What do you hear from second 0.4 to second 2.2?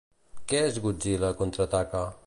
Què és Godzilla contraataca?